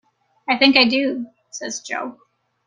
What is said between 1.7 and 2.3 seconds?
Jo.